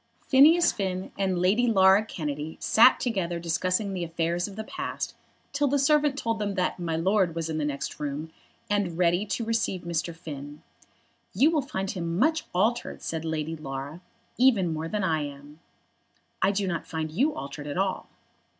[0.25, 5.13] Phineas Finn and Lady Laura Kennedy sat together discussing the affairs of the past
[5.53, 8.31] till the servant told them that "My Lord" was in the next room,
[8.67, 10.15] and ready to receive Mr.
[10.15, 10.63] Finn.
[11.35, 14.01] "You will find him much altered," said Lady Laura,
[14.39, 15.59] "even more than I am."
[16.41, 18.07] "I do not find you altered at all."